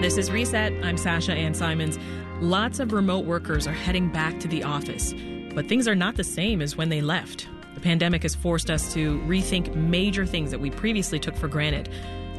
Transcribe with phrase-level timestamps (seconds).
[0.00, 0.72] This is Reset.
[0.82, 1.98] I'm Sasha Ann Simons.
[2.40, 5.12] Lots of remote workers are heading back to the office,
[5.54, 7.46] but things are not the same as when they left.
[7.74, 11.90] The pandemic has forced us to rethink major things that we previously took for granted,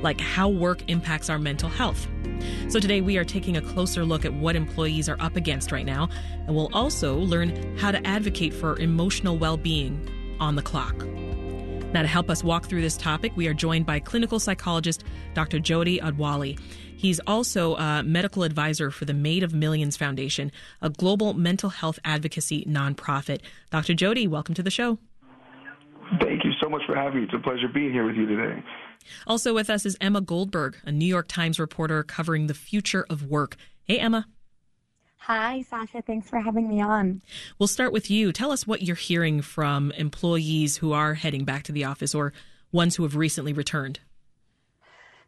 [0.02, 2.08] like how work impacts our mental health.
[2.70, 5.86] So today we are taking a closer look at what employees are up against right
[5.86, 6.10] now,
[6.48, 10.10] and we'll also learn how to advocate for emotional well-being
[10.40, 10.96] on the clock.
[11.94, 15.04] Now, to help us walk through this topic, we are joined by clinical psychologist
[15.34, 15.60] Dr.
[15.60, 16.58] Jody Adewale.
[16.96, 22.00] He's also a medical advisor for the Made of Millions Foundation, a global mental health
[22.06, 23.42] advocacy nonprofit.
[23.72, 23.94] Dr.
[23.94, 25.00] Jody, welcome to the show.
[26.22, 27.24] Thank you so much for having me.
[27.26, 28.64] It's a pleasure being here with you today.
[29.28, 33.26] Also with us is Emma Goldberg, a New York Times reporter covering the future of
[33.26, 33.58] work.
[33.84, 34.28] Hey, Emma.
[35.26, 36.02] Hi, Sasha.
[36.02, 37.22] Thanks for having me on.
[37.60, 38.32] We'll start with you.
[38.32, 42.34] Tell us what you're hearing from employees who are heading back to the office or
[42.72, 44.00] ones who have recently returned.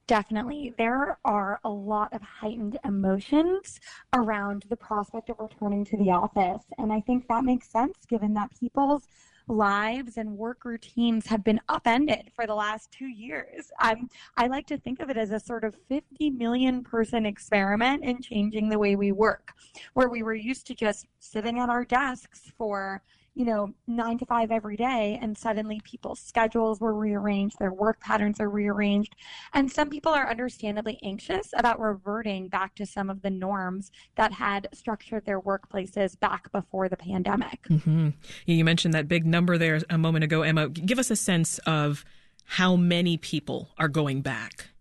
[0.07, 0.73] Definitely.
[0.79, 3.79] There are a lot of heightened emotions
[4.13, 6.63] around the prospect of returning to the office.
[6.79, 9.07] And I think that makes sense given that people's
[9.47, 13.71] lives and work routines have been upended for the last two years.
[13.79, 18.21] I like to think of it as a sort of 50 million person experiment in
[18.21, 19.53] changing the way we work,
[19.93, 23.01] where we were used to just sitting at our desks for
[23.35, 27.99] you know, nine to five every day, and suddenly people's schedules were rearranged, their work
[27.99, 29.15] patterns are rearranged.
[29.53, 34.33] And some people are understandably anxious about reverting back to some of the norms that
[34.33, 37.63] had structured their workplaces back before the pandemic.
[37.63, 38.09] Mm-hmm.
[38.45, 40.69] You mentioned that big number there a moment ago, Emma.
[40.69, 42.05] Give us a sense of
[42.45, 44.72] how many people are going back.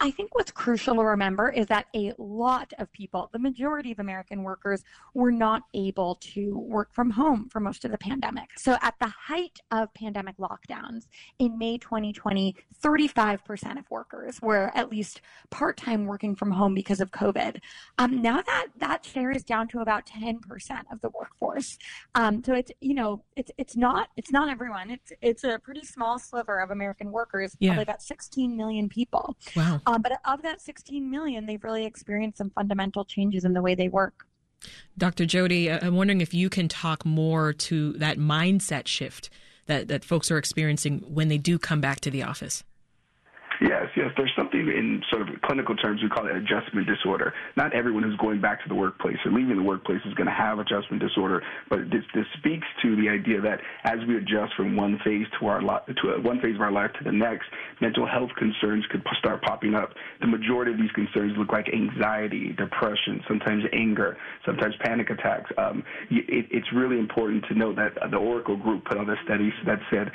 [0.00, 3.98] I think what's crucial to remember is that a lot of people, the majority of
[3.98, 8.48] American workers, were not able to work from home for most of the pandemic.
[8.56, 11.06] So at the height of pandemic lockdowns
[11.38, 17.10] in May 2020, 35% of workers were at least part-time working from home because of
[17.10, 17.60] COVID.
[17.98, 20.38] Um, now that that share is down to about 10%
[20.90, 21.78] of the workforce.
[22.14, 24.90] Um, so it's you know it's it's not it's not everyone.
[24.90, 27.70] It's it's a pretty small sliver of American workers, yeah.
[27.70, 29.36] probably about 16 million people.
[29.54, 29.80] Wow.
[29.90, 33.74] Um, but of that 16 million, they've really experienced some fundamental changes in the way
[33.74, 34.26] they work.
[34.96, 35.26] Dr.
[35.26, 39.30] Jody, I'm wondering if you can talk more to that mindset shift
[39.66, 42.62] that, that folks are experiencing when they do come back to the office.
[43.60, 44.10] Yes, yes.
[44.16, 47.32] There's something in sort of clinical terms we call it adjustment disorder.
[47.56, 50.34] Not everyone who's going back to the workplace or leaving the workplace is going to
[50.34, 54.76] have adjustment disorder, but this, this speaks to the idea that as we adjust from
[54.76, 57.46] one phase to our li- to one phase of our life to the next,
[57.80, 59.90] mental health concerns could start popping up.
[60.20, 65.50] The majority of these concerns look like anxiety, depression, sometimes anger, sometimes panic attacks.
[65.56, 69.52] Um, it, it's really important to note that the Oracle Group put out a study
[69.66, 70.10] that said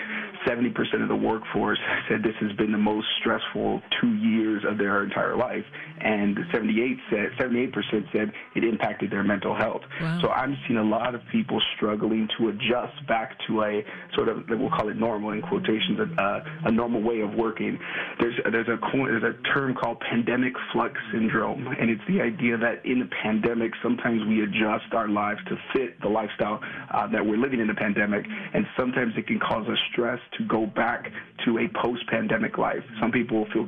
[0.47, 1.79] 70% of the workforce
[2.09, 4.34] said this has been the most stressful two years
[4.67, 5.65] of their entire life,
[6.01, 9.81] and 78 said 78 percent said it impacted their mental health.
[10.01, 10.19] Wow.
[10.21, 13.83] So I'm seeing a lot of people struggling to adjust back to a
[14.15, 17.77] sort of we'll call it normal in quotations a, a normal way of working.
[18.19, 22.85] There's there's a there's a term called pandemic flux syndrome, and it's the idea that
[22.85, 26.59] in the pandemic sometimes we adjust our lives to fit the lifestyle
[26.93, 30.45] uh, that we're living in the pandemic, and sometimes it can cause us stress to
[30.45, 31.11] go back
[31.45, 32.83] to a post-pandemic life.
[32.99, 33.67] Some people people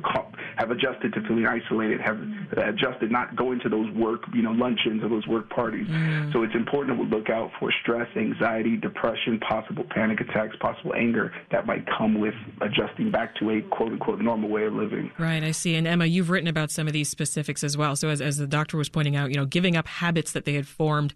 [0.58, 2.18] have adjusted to feeling isolated, have
[2.56, 5.86] adjusted not going to those work, you know, luncheons or those work parties.
[5.86, 6.32] Mm.
[6.32, 11.32] So it's important to look out for stress, anxiety, depression, possible panic attacks, possible anger
[11.52, 15.12] that might come with adjusting back to a quote unquote normal way of living.
[15.16, 15.76] Right, I see.
[15.76, 17.94] And Emma, you've written about some of these specifics as well.
[17.94, 20.54] So as, as the doctor was pointing out, you know, giving up habits that they
[20.54, 21.14] had formed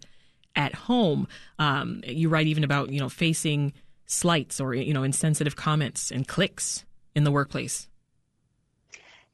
[0.55, 1.27] at home.
[1.59, 3.73] Um, you write even about, you know, facing
[4.07, 6.85] slights or, you know, insensitive comments and clicks
[7.17, 7.89] in the workplace.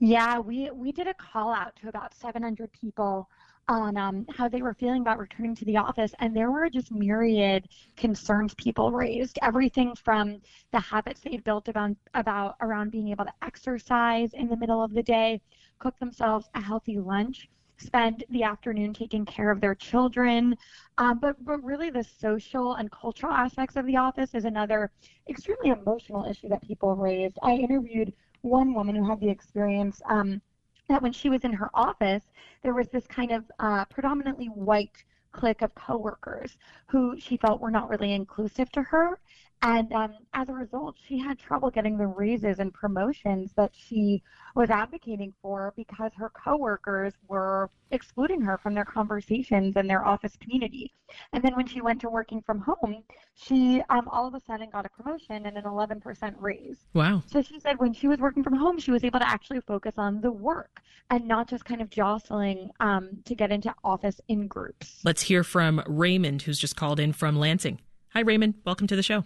[0.01, 3.29] Yeah, we we did a call out to about 700 people
[3.69, 6.91] on um, how they were feeling about returning to the office, and there were just
[6.93, 9.39] myriad concerns people raised.
[9.43, 10.41] Everything from
[10.73, 14.93] the habits they'd built about about around being able to exercise in the middle of
[14.95, 15.41] the day,
[15.79, 20.57] cook themselves a healthy lunch, spend the afternoon taking care of their children.
[20.99, 24.91] Um, but, but really, the social and cultural aspects of the office is another
[25.29, 27.39] extremely emotional issue that people raised.
[27.43, 28.13] I interviewed
[28.49, 30.41] one woman who had the experience um,
[30.89, 32.23] that when she was in her office,
[32.63, 36.57] there was this kind of uh, predominantly white clique of coworkers
[36.87, 39.21] who she felt were not really inclusive to her
[39.63, 44.23] And um, as a result, she had trouble getting the raises and promotions that she
[44.55, 50.37] was advocating for because her coworkers were excluding her from their conversations and their office
[50.37, 50.93] community.
[51.33, 53.03] And then when she went to working from home,
[53.35, 56.79] she um, all of a sudden got a promotion and an 11% raise.
[56.95, 57.23] Wow.
[57.27, 59.95] So she said when she was working from home, she was able to actually focus
[59.97, 64.47] on the work and not just kind of jostling um, to get into office in
[64.47, 65.01] groups.
[65.05, 67.81] Let's hear from Raymond, who's just called in from Lansing.
[68.11, 68.55] Hi, Raymond.
[68.65, 69.25] Welcome to the show.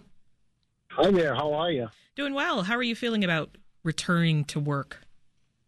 [0.95, 1.33] Hi there.
[1.33, 1.87] How are you?
[2.15, 2.61] Doing well.
[2.61, 4.99] How are you feeling about returning to work?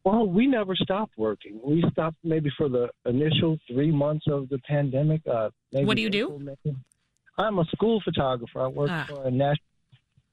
[0.03, 1.59] Well, we never stopped working.
[1.65, 5.21] We stopped maybe for the initial three months of the pandemic.
[5.25, 6.55] Uh, what do you do?
[7.39, 8.61] I'm a school photographer.
[8.61, 9.05] I work ah.
[9.09, 9.65] for a national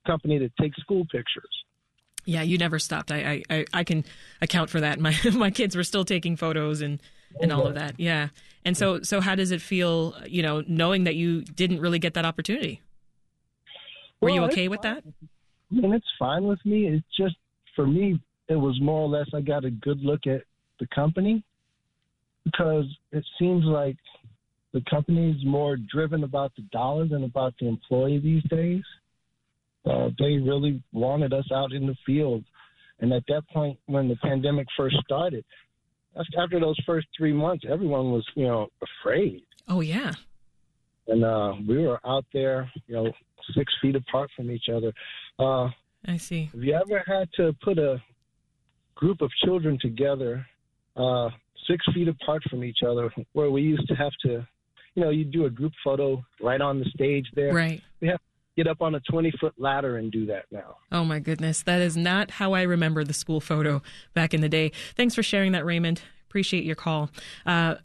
[0.07, 1.51] company that takes school pictures.
[2.27, 3.11] Yeah, you never stopped.
[3.11, 4.05] I, I, I can
[4.43, 5.01] account for that.
[5.01, 7.01] My my kids were still taking photos and,
[7.41, 7.99] and all of that.
[7.99, 8.29] Yeah.
[8.67, 12.13] And so so how does it feel, you know, knowing that you didn't really get
[12.13, 12.83] that opportunity?
[14.23, 15.03] Were well, you okay with that?
[15.05, 16.87] I mean, it's fine with me.
[16.87, 17.35] It's just
[17.75, 20.43] for me, it was more or less I got a good look at
[20.79, 21.43] the company
[22.45, 23.97] because it seems like
[24.73, 28.85] the company is more driven about the dollar than about the employee these days.
[29.85, 32.45] Uh, they really wanted us out in the field.
[33.01, 35.45] And at that point, when the pandemic first started,
[36.39, 38.69] after those first three months, everyone was, you know,
[39.03, 39.43] afraid.
[39.69, 40.13] Oh, yeah.
[41.09, 43.13] And uh, we were out there, you know,
[43.57, 44.93] six feet apart from each other.
[45.39, 45.69] Uh,
[46.07, 46.51] I see.
[46.53, 48.03] Have you ever had to put a
[48.95, 50.47] group of children together,
[50.97, 51.29] uh,
[51.69, 54.47] six feet apart from each other, where we used to have to,
[54.95, 57.53] you know, you do a group photo right on the stage there.
[57.53, 57.83] Right.
[58.01, 58.23] We have to
[58.57, 60.77] get up on a 20 foot ladder and do that now.
[60.91, 61.63] Oh my goodness.
[61.63, 63.83] That is not how I remember the school photo
[64.15, 64.73] back in the day.
[64.97, 66.03] Thanks for sharing that, Raymond.
[66.29, 67.11] Appreciate your call.
[67.47, 67.77] Uh,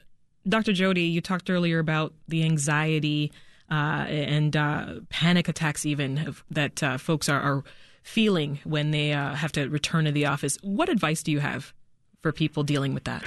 [0.47, 0.73] Dr.
[0.73, 3.31] Jody, you talked earlier about the anxiety
[3.73, 7.63] and uh, panic attacks, even that uh, folks are, are,
[8.03, 10.57] feeling when they uh, have to return to the office.
[10.61, 11.73] What advice do you have
[12.21, 13.25] for people dealing with that?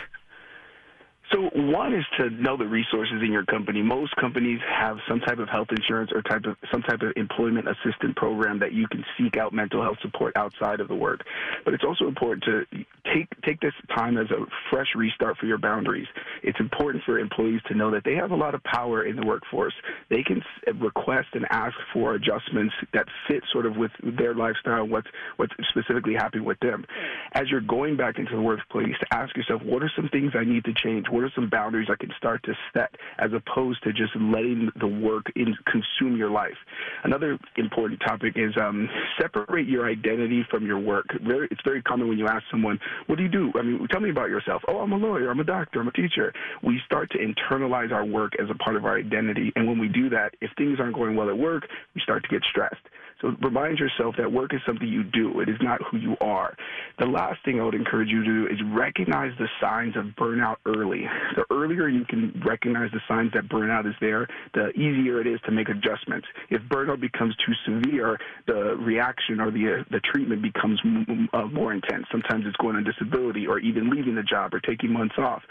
[1.33, 3.83] So one is to know the resources in your company.
[3.83, 7.69] Most companies have some type of health insurance or type of some type of employment
[7.69, 11.21] assistance program that you can seek out mental health support outside of the work.
[11.65, 12.85] But it's also important to
[13.15, 16.09] take take this time as a fresh restart for your boundaries.
[16.43, 19.25] It's important for employees to know that they have a lot of power in the
[19.25, 19.75] workforce.
[20.09, 20.43] They can
[20.81, 26.15] request and ask for adjustments that fit sort of with their lifestyle, what's what's specifically
[26.15, 26.85] happening with them.
[27.33, 30.65] As you're going back into the workplace, ask yourself, what are some things I need
[30.65, 31.07] to change?
[31.09, 34.87] What are some boundaries I can start to set as opposed to just letting the
[34.87, 36.57] work in, consume your life?
[37.05, 38.89] Another important topic is um,
[39.21, 41.07] separate your identity from your work.
[41.13, 43.53] It's very common when you ask someone, what do you do?
[43.59, 44.63] I mean, tell me about yourself.
[44.69, 46.33] Oh, I'm a lawyer, I'm a doctor, I'm a teacher.
[46.63, 49.53] We start to internalize our work as a part of our identity.
[49.57, 51.65] And when we do that, if things aren't going well at work,
[51.95, 52.87] we start to get stressed.
[53.21, 55.41] So remind yourself that work is something you do.
[55.41, 56.57] It is not who you are.
[56.99, 60.57] The last thing I would encourage you to do is recognize the signs of burnout
[60.65, 61.05] early.
[61.37, 65.41] The earlier you can recognize the signs that burnout is there, the easier it is
[65.47, 66.27] to make adjustments.
[66.51, 71.47] If burnout becomes too severe, the reaction or the uh, the treatment becomes m- uh,
[71.47, 72.07] more intense.
[72.11, 75.43] Sometimes it's going on disability or even leaving the job or taking months off.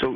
[0.00, 0.14] So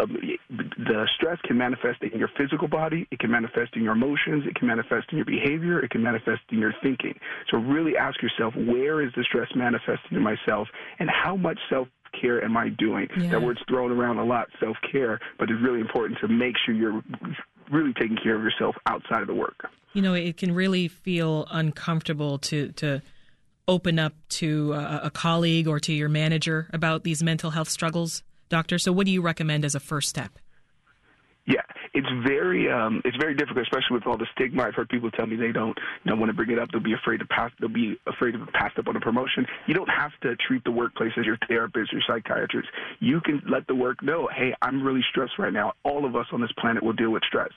[0.00, 0.06] uh,
[0.50, 4.54] the stress can manifest in your physical body, it can manifest in your emotions, it
[4.54, 7.18] can manifest in your behavior, it can manifest in your thinking.
[7.50, 10.68] So really ask yourself, where is the stress manifesting in myself,
[10.98, 11.88] and how much self
[12.20, 13.08] care am I doing?
[13.18, 13.30] Yeah.
[13.30, 16.74] That word's thrown around a lot, self care, but it's really important to make sure
[16.74, 17.02] you're
[17.70, 19.66] really taking care of yourself outside of the work.
[19.92, 23.02] You know, it can really feel uncomfortable to to
[23.66, 28.22] open up to a, a colleague or to your manager about these mental health struggles,
[28.48, 28.78] doctor.
[28.78, 30.38] So, what do you recommend as a first step?
[31.94, 34.64] It's very um, it's very difficult, especially with all the stigma.
[34.64, 36.70] I've heard people tell me they don't know want to bring it up.
[36.72, 37.50] They'll be afraid to pass.
[37.60, 39.46] They'll be afraid to pass up on a promotion.
[39.66, 42.68] You don't have to treat the workplace as your therapist or psychiatrist.
[43.00, 45.74] You can let the work know, hey, I'm really stressed right now.
[45.84, 47.50] All of us on this planet will deal with stress.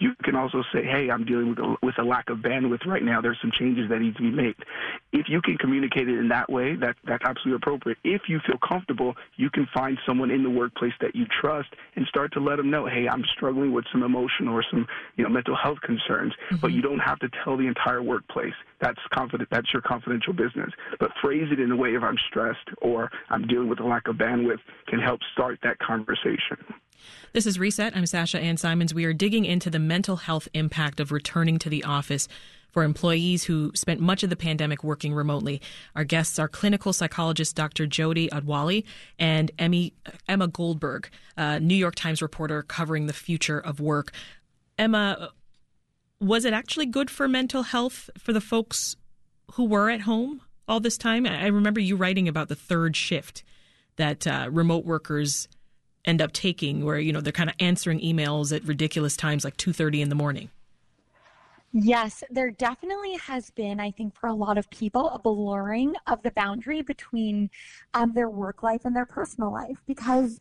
[0.00, 3.02] You can also say, hey, I'm dealing with a, with a lack of bandwidth right
[3.02, 3.20] now.
[3.20, 4.54] There's some changes that need to be made.
[5.12, 7.98] If you can communicate it in that way, that that's absolutely appropriate.
[8.04, 12.06] If you feel comfortable, you can find someone in the workplace that you trust and
[12.06, 14.86] start to let them know, hey, I'm struggling with some emotional or some
[15.16, 16.56] you know mental health concerns, mm-hmm.
[16.56, 18.54] but you don't have to tell the entire workplace.
[18.80, 19.48] That's confident.
[19.50, 20.70] That's your confidential business.
[20.98, 24.08] But phrase it in a way of I'm stressed or I'm dealing with a lack
[24.08, 26.58] of bandwidth can help start that conversation.
[27.32, 27.96] This is Reset.
[27.96, 28.94] I'm Sasha Ann Simons.
[28.94, 32.28] We are digging into the mental health impact of returning to the office
[32.74, 35.62] for employees who spent much of the pandemic working remotely.
[35.94, 37.86] Our guests are clinical psychologist Dr.
[37.86, 38.84] Jody Adewale
[39.16, 39.94] and Emmy,
[40.26, 44.10] Emma Goldberg, a New York Times reporter covering the future of work.
[44.76, 45.30] Emma,
[46.18, 48.96] Was it actually good for mental health for the folks
[49.52, 51.26] who were at home all this time?
[51.26, 53.44] I remember you writing about the third shift
[53.96, 55.46] that uh, remote workers
[56.04, 59.56] end up taking, where you know they're kind of answering emails at ridiculous times, like
[59.56, 60.50] two thirty in the morning.
[61.76, 66.22] Yes, there definitely has been, I think, for a lot of people, a blurring of
[66.22, 67.50] the boundary between
[67.94, 70.38] um, their work life and their personal life because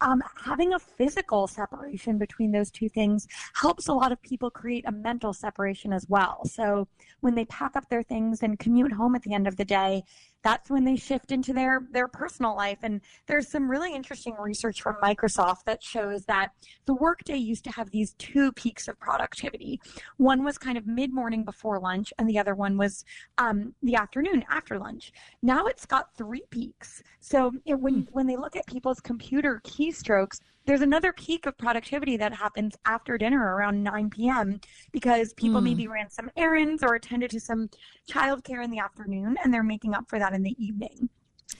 [0.00, 4.86] um, having a physical separation between those two things helps a lot of people create
[4.86, 6.46] a mental separation as well.
[6.46, 6.88] So
[7.20, 10.02] when they pack up their things and commute home at the end of the day,
[10.42, 12.78] that's when they shift into their their personal life.
[12.82, 16.52] And there's some really interesting research from Microsoft that shows that
[16.86, 19.80] the workday used to have these two peaks of productivity.
[20.16, 23.04] One was kind of mid-morning before lunch and the other one was
[23.38, 25.12] um, the afternoon after lunch.
[25.42, 27.02] Now it's got three peaks.
[27.20, 32.16] So it, when when they look at people's computer keystrokes there's another peak of productivity
[32.16, 34.60] that happens after dinner around 9 p.m.
[34.92, 35.64] because people mm.
[35.64, 37.68] maybe ran some errands or attended to some
[38.08, 41.08] childcare in the afternoon and they're making up for that in the evening.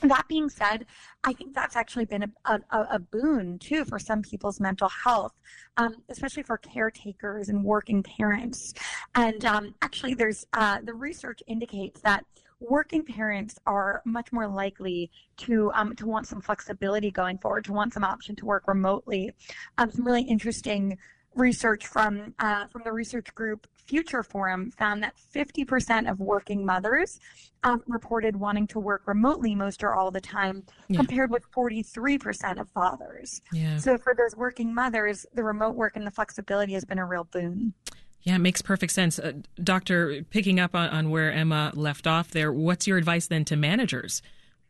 [0.02, 0.86] That being said,
[1.24, 5.32] I think that's actually been a, a, a boon too for some people's mental health,
[5.76, 8.72] um, especially for caretakers and working parents.
[9.16, 12.24] And um, actually, there's uh, the research indicates that
[12.60, 17.72] working parents are much more likely to um, to want some flexibility going forward, to
[17.72, 19.32] want some option to work remotely.
[19.78, 20.98] Um, some really interesting
[21.34, 27.18] research from uh, from the research group Future Forum found that 50% of working mothers
[27.64, 30.98] um, reported wanting to work remotely most or all the time, yeah.
[30.98, 33.42] compared with 43% of fathers.
[33.52, 33.78] Yeah.
[33.78, 37.24] So for those working mothers, the remote work and the flexibility has been a real
[37.24, 37.74] boon.
[38.22, 39.18] Yeah, it makes perfect sense.
[39.18, 43.44] Uh, doctor, picking up on, on where Emma left off there, what's your advice then
[43.46, 44.20] to managers?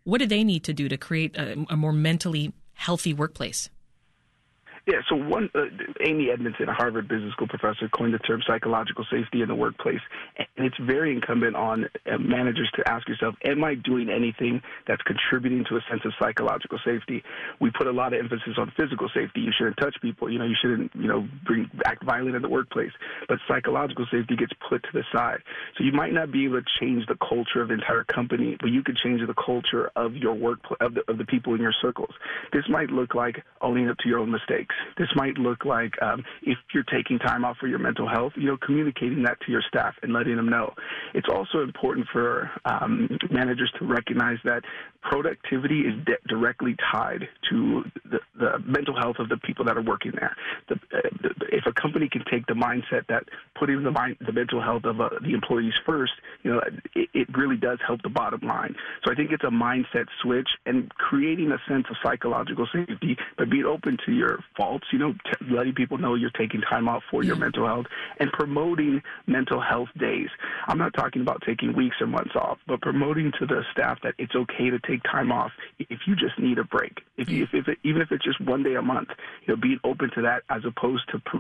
[0.04, 3.68] What do they need to do to create a, a more mentally healthy workplace?
[4.90, 5.66] Yeah, so one, uh,
[6.00, 10.00] Amy Edmondson, a Harvard Business School professor, coined the term psychological safety in the workplace.
[10.36, 15.02] And it's very incumbent on uh, managers to ask yourself, am I doing anything that's
[15.02, 17.22] contributing to a sense of psychological safety?
[17.60, 19.42] We put a lot of emphasis on physical safety.
[19.42, 20.28] You shouldn't touch people.
[20.28, 22.90] You know, you shouldn't, you know, bring, act violent in the workplace.
[23.28, 25.38] But psychological safety gets put to the side.
[25.78, 28.70] So you might not be able to change the culture of the entire company, but
[28.70, 31.74] you could change the culture of your work, of the, of the people in your
[31.80, 32.10] circles.
[32.52, 34.74] This might look like owning up to your own mistakes mistakes.
[34.98, 38.46] This might look like um, if you're taking time off for your mental health, you
[38.46, 40.72] know, communicating that to your staff and letting them know.
[41.14, 44.62] It's also important for um, managers to recognize that
[45.02, 49.82] productivity is de- directly tied to the, the, mental health of the people that are
[49.82, 50.36] working there.
[50.68, 53.24] The, uh, the, if a company can take the mindset that
[53.58, 56.60] putting the mind, the mental health of uh, the employees first, you know,
[56.94, 58.74] it, it really does help the bottom line.
[59.04, 63.50] So I think it's a mindset switch and creating a sense of psychological safety, but
[63.50, 67.02] being open to your faults, you know, t- letting people know you're taking time off
[67.10, 67.86] for your mental health
[68.18, 70.28] and promoting mental health days.
[70.68, 74.14] I'm not talking about taking weeks or months off, but promoting to the staff that
[74.18, 77.00] it's okay to take time off if you just need a break.
[77.16, 79.08] If, you, if, if it, even if it's just one day a month,
[79.46, 81.38] you know, being open to that as opposed to pr-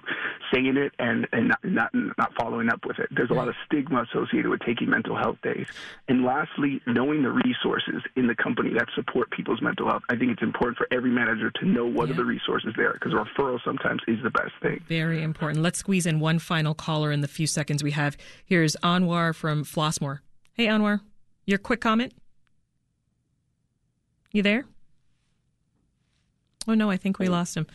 [0.52, 3.08] saying it and, and not, not, not following up with it.
[3.10, 5.66] There's a lot of stigma associated with taking mental health days.
[6.08, 10.02] And lastly, knowing the resources in the company that support people's mental health.
[10.08, 12.14] I think it's important for every manager to know what yeah.
[12.14, 14.82] are the resources there because referral sometimes is the best thing.
[14.86, 15.62] Very important.
[15.62, 18.16] Let's squeeze in one final caller in the few seconds we have.
[18.44, 20.20] Here's Anwar from Flossmoor.
[20.54, 21.00] Hey, Anwar,
[21.46, 22.12] your quick comment?
[24.32, 24.64] You there?
[26.68, 27.66] Oh, no, I think we lost him.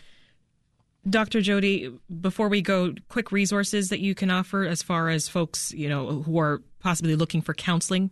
[1.07, 1.41] Dr.
[1.41, 5.87] Jody, before we go, quick resources that you can offer as far as folks, you
[5.87, 8.09] know, who are possibly looking for counseling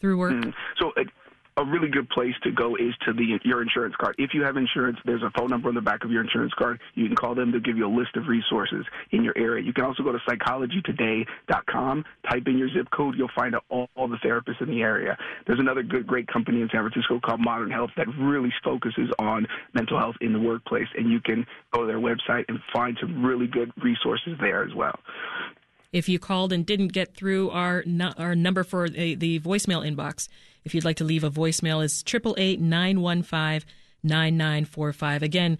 [0.00, 0.32] through work?
[0.32, 0.52] Mm.
[0.78, 1.04] So, uh,
[1.56, 4.16] a really good place to go is to the your insurance card.
[4.18, 6.80] If you have insurance, there's a phone number on the back of your insurance card.
[6.94, 7.52] You can call them.
[7.52, 9.62] They'll give you a list of resources in your area.
[9.62, 13.14] You can also go to psychologytoday.com, type in your zip code.
[13.16, 15.16] You'll find all, all the therapists in the area.
[15.46, 19.46] There's another good, great company in San Francisco called Modern Health that really focuses on
[19.74, 23.24] mental health in the workplace, and you can go to their website and find some
[23.24, 24.98] really good resources there as well.
[25.94, 27.84] If you called and didn't get through our
[28.18, 30.26] our number for the, the voicemail inbox,
[30.64, 33.64] if you'd like to leave a voicemail, is triple eight nine one five
[34.02, 35.22] nine nine four five.
[35.22, 35.56] Again,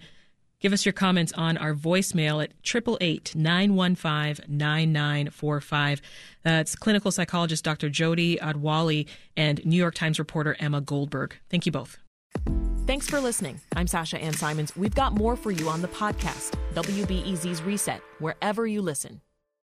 [0.59, 5.29] give us your comments on our voicemail at triple eight nine one five nine nine
[5.29, 6.01] four five.
[6.43, 7.89] That's clinical psychologist Dr.
[7.89, 11.37] Jody Adewale and New York Times reporter Emma Goldberg.
[11.49, 11.97] Thank you both.
[12.85, 13.61] Thanks for listening.
[13.73, 14.75] I'm Sasha Ann Simons.
[14.75, 19.21] We've got more for you on the podcast, WBEZ's Reset, wherever you listen.